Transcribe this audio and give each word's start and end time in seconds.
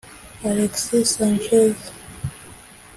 Alexis 0.43 1.13
Sanchez 1.17 1.77